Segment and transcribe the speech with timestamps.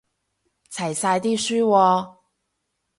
[0.71, 2.17] 齊晒啲書喎